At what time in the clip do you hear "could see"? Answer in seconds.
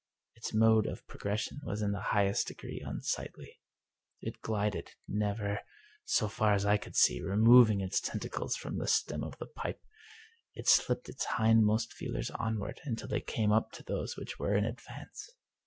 6.77-7.21